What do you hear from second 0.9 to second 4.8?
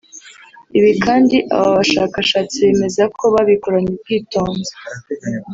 kandi aba bashakashatsi bemeza ko babikoranye ubwitonzi